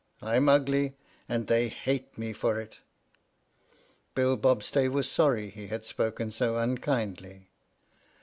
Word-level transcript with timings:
I'm 0.23 0.49
ugly, 0.49 0.95
and 1.29 1.45
they 1.45 1.67
hate 1.67 2.17
me 2.17 2.33
for 2.33 2.59
it!" 2.59 2.79
Bill 4.15 4.35
Bobstay 4.35 4.87
was 4.87 5.07
sorry 5.07 5.51
he 5.51 5.67
had 5.67 5.85
spoken 5.85 6.31
so 6.31 6.57
un 6.57 6.79
kindly. 6.79 7.49